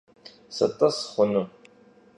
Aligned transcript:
Sıt'ıs 0.55 0.97
xhunu? 1.11 1.43